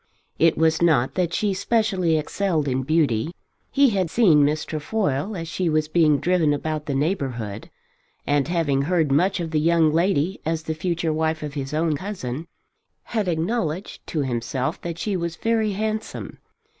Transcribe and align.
It 0.39 0.57
was 0.57 0.81
not 0.81 1.13
that 1.13 1.31
she 1.31 1.53
specially 1.53 2.17
excelled 2.17 2.67
in 2.67 2.81
beauty. 2.81 3.35
He 3.69 3.91
had 3.91 4.09
seen 4.09 4.43
Miss 4.43 4.65
Trefoil 4.65 5.35
as 5.37 5.47
she 5.47 5.69
was 5.69 5.87
being 5.87 6.17
driven 6.19 6.53
about 6.55 6.87
the 6.87 6.95
neighbourhood, 6.95 7.69
and 8.25 8.47
having 8.47 8.81
heard 8.81 9.11
much 9.11 9.39
of 9.39 9.51
the 9.51 9.59
young 9.59 9.93
lady 9.93 10.41
as 10.43 10.63
the 10.63 10.73
future 10.73 11.13
wife 11.13 11.43
of 11.43 11.53
his 11.53 11.71
own 11.71 11.95
cousin, 11.95 12.47
had 13.03 13.27
acknowledged 13.27 14.07
to 14.07 14.21
himself 14.21 14.81
that 14.81 14.97
she 14.97 15.15
was 15.15 15.35
very 15.35 15.73
handsome. 15.73 16.39